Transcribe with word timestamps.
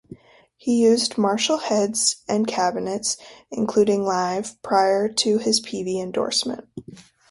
He 0.57 0.81
used 0.81 1.19
Marshall 1.19 1.57
heads 1.59 2.23
and 2.27 2.47
cabinets, 2.47 3.17
including 3.51 4.03
live, 4.03 4.59
prior 4.63 5.07
to 5.09 5.37
his 5.37 5.59
Peavey 5.59 5.99
endorsement. 6.01 6.67